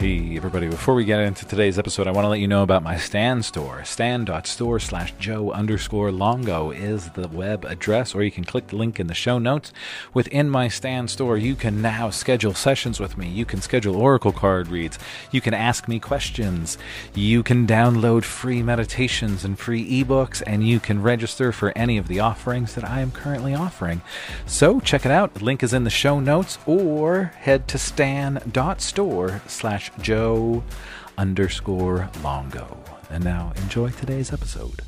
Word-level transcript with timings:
everybody. 0.00 0.68
Before 0.68 0.94
we 0.94 1.04
get 1.04 1.18
into 1.18 1.44
today's 1.44 1.76
episode, 1.76 2.06
I 2.06 2.12
want 2.12 2.24
to 2.24 2.28
let 2.28 2.38
you 2.38 2.46
know 2.46 2.62
about 2.62 2.84
my 2.84 2.96
Stan 2.96 3.42
store. 3.42 3.84
Stan.store 3.84 4.78
slash 4.78 5.12
Joe 5.18 5.50
underscore 5.50 6.12
Longo 6.12 6.70
is 6.70 7.10
the 7.10 7.26
web 7.26 7.64
address, 7.64 8.14
or 8.14 8.22
you 8.22 8.30
can 8.30 8.44
click 8.44 8.68
the 8.68 8.76
link 8.76 9.00
in 9.00 9.08
the 9.08 9.14
show 9.14 9.40
notes. 9.40 9.72
Within 10.14 10.48
my 10.50 10.68
Stan 10.68 11.08
store, 11.08 11.36
you 11.36 11.56
can 11.56 11.82
now 11.82 12.10
schedule 12.10 12.54
sessions 12.54 13.00
with 13.00 13.18
me. 13.18 13.28
You 13.28 13.44
can 13.44 13.60
schedule 13.60 13.96
Oracle 13.96 14.30
card 14.30 14.68
reads. 14.68 15.00
You 15.32 15.40
can 15.40 15.52
ask 15.52 15.88
me 15.88 15.98
questions. 15.98 16.78
You 17.12 17.42
can 17.42 17.66
download 17.66 18.22
free 18.22 18.62
meditations 18.62 19.44
and 19.44 19.58
free 19.58 20.04
ebooks, 20.04 20.42
and 20.46 20.66
you 20.66 20.78
can 20.78 21.02
register 21.02 21.50
for 21.50 21.72
any 21.76 21.98
of 21.98 22.06
the 22.06 22.20
offerings 22.20 22.76
that 22.76 22.84
I 22.84 23.00
am 23.00 23.10
currently 23.10 23.52
offering. 23.52 24.02
So 24.46 24.78
check 24.78 25.04
it 25.04 25.10
out. 25.10 25.34
The 25.34 25.44
link 25.44 25.64
is 25.64 25.72
in 25.72 25.82
the 25.82 25.90
show 25.90 26.20
notes, 26.20 26.58
or 26.66 27.32
head 27.38 27.66
to 27.68 27.78
stan.store 27.78 29.42
slash 29.48 29.87
Joe 30.00 30.62
underscore 31.16 32.10
Longo. 32.22 32.78
And 33.10 33.24
now 33.24 33.52
enjoy 33.56 33.90
today's 33.90 34.32
episode. 34.32 34.82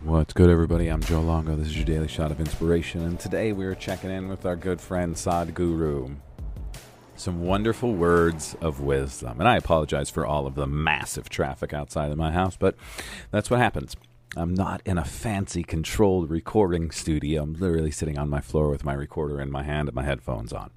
What's 0.00 0.32
good, 0.32 0.50
everybody? 0.50 0.88
I'm 0.88 1.00
Joe 1.00 1.20
Longo. 1.20 1.54
This 1.54 1.68
is 1.68 1.76
your 1.76 1.84
daily 1.84 2.08
shot 2.08 2.32
of 2.32 2.40
inspiration, 2.40 3.02
and 3.02 3.20
today 3.20 3.52
we 3.52 3.64
are 3.66 3.74
checking 3.74 4.10
in 4.10 4.28
with 4.28 4.44
our 4.44 4.56
good 4.56 4.80
friend 4.80 5.14
Sadhguru. 5.14 6.16
Some 7.14 7.42
wonderful 7.42 7.94
words 7.94 8.56
of 8.60 8.80
wisdom, 8.80 9.38
and 9.38 9.48
I 9.48 9.56
apologize 9.56 10.10
for 10.10 10.26
all 10.26 10.46
of 10.46 10.56
the 10.56 10.66
massive 10.66 11.28
traffic 11.28 11.72
outside 11.72 12.10
of 12.10 12.18
my 12.18 12.32
house, 12.32 12.56
but 12.56 12.74
that's 13.30 13.48
what 13.48 13.60
happens. 13.60 13.94
I'm 14.34 14.54
not 14.54 14.80
in 14.84 14.98
a 14.98 15.04
fancy 15.04 15.62
controlled 15.62 16.30
recording 16.30 16.90
studio. 16.90 17.42
I'm 17.42 17.52
literally 17.52 17.90
sitting 17.90 18.18
on 18.18 18.30
my 18.30 18.40
floor 18.40 18.70
with 18.70 18.84
my 18.84 18.94
recorder 18.94 19.40
in 19.40 19.52
my 19.52 19.62
hand 19.62 19.88
and 19.88 19.94
my 19.94 20.04
headphones 20.04 20.52
on. 20.52 20.70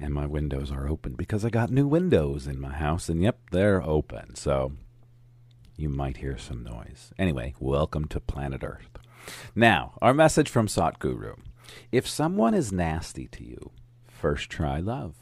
And 0.00 0.14
my 0.14 0.26
windows 0.26 0.70
are 0.70 0.88
open 0.88 1.14
because 1.14 1.44
I 1.44 1.50
got 1.50 1.70
new 1.70 1.86
windows 1.86 2.46
in 2.46 2.60
my 2.60 2.72
house, 2.72 3.08
and 3.08 3.20
yep, 3.20 3.38
they're 3.50 3.82
open. 3.82 4.36
So 4.36 4.72
you 5.76 5.88
might 5.88 6.18
hear 6.18 6.38
some 6.38 6.62
noise. 6.62 7.12
Anyway, 7.18 7.54
welcome 7.58 8.06
to 8.06 8.20
planet 8.20 8.62
Earth. 8.62 8.90
Now, 9.56 9.94
our 10.00 10.14
message 10.14 10.48
from 10.48 10.68
Sadhguru. 10.68 11.36
If 11.90 12.06
someone 12.06 12.54
is 12.54 12.72
nasty 12.72 13.26
to 13.28 13.44
you, 13.44 13.72
first 14.06 14.50
try 14.50 14.78
love. 14.78 15.14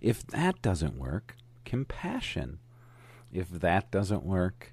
If 0.00 0.26
that 0.28 0.60
doesn't 0.62 0.98
work, 0.98 1.36
compassion. 1.64 2.58
If 3.32 3.48
that 3.50 3.90
doesn't 3.90 4.24
work, 4.24 4.72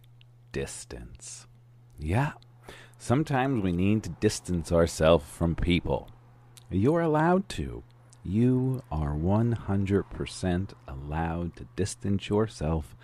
distance. 0.51 1.45
Yeah, 1.99 2.33
sometimes 2.97 3.63
we 3.63 3.71
need 3.71 4.03
to 4.03 4.09
distance 4.09 4.71
ourselves 4.71 5.25
from 5.29 5.55
people. 5.55 6.09
You're 6.69 7.01
allowed 7.01 7.47
to. 7.49 7.83
You 8.27 8.81
are 8.91 9.13
100% 9.13 10.73
allowed 10.87 11.55
to 11.57 11.67
distance 11.75 12.27
yourself 12.27 12.95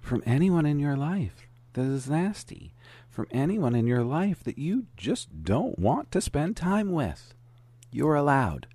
from 0.00 0.22
anyone 0.24 0.64
in 0.64 0.78
your 0.78 0.96
life 0.96 1.46
that 1.74 1.82
is 1.82 2.08
nasty, 2.08 2.72
from 3.10 3.26
anyone 3.30 3.74
in 3.74 3.86
your 3.86 4.02
life 4.02 4.42
that 4.44 4.56
you 4.56 4.86
just 4.96 5.44
don't 5.44 5.78
want 5.78 6.10
to 6.12 6.22
spend 6.22 6.56
time 6.56 6.92
with. 6.92 7.34
You're 7.92 8.14
allowed. 8.14 8.68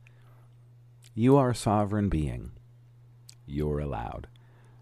You 1.15 1.37
are 1.37 1.49
a 1.49 1.55
sovereign 1.55 2.09
being. 2.09 2.51
You're 3.47 3.79
allowed. 3.79 4.27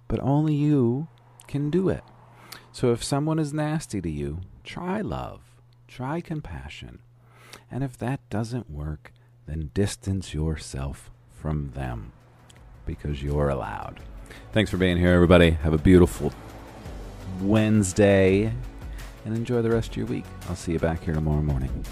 But 0.09 0.19
only 0.19 0.55
you 0.55 1.07
can 1.47 1.69
do 1.69 1.87
it. 1.87 2.03
So 2.73 2.91
if 2.91 3.01
someone 3.01 3.39
is 3.39 3.53
nasty 3.53 4.01
to 4.01 4.09
you, 4.09 4.41
try 4.65 4.99
love, 4.99 5.55
try 5.87 6.19
compassion. 6.19 6.99
And 7.71 7.81
if 7.81 7.97
that 7.99 8.29
doesn't 8.29 8.69
work, 8.69 9.13
then 9.45 9.71
distance 9.73 10.33
yourself 10.33 11.11
from 11.43 11.69
them 11.71 12.13
because 12.85 13.21
you're 13.21 13.49
allowed. 13.49 13.99
Thanks 14.53 14.71
for 14.71 14.77
being 14.77 14.95
here, 14.95 15.11
everybody. 15.11 15.51
Have 15.51 15.73
a 15.73 15.77
beautiful 15.77 16.31
Wednesday 17.41 18.53
and 19.25 19.35
enjoy 19.35 19.61
the 19.61 19.69
rest 19.69 19.89
of 19.89 19.97
your 19.97 20.05
week. 20.05 20.23
I'll 20.47 20.55
see 20.55 20.71
you 20.71 20.79
back 20.79 21.03
here 21.03 21.13
tomorrow 21.13 21.41
morning. 21.41 21.83